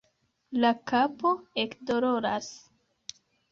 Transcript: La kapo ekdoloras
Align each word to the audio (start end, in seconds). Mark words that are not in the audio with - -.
La 0.63 0.71
kapo 0.91 1.35
ekdoloras 1.65 2.51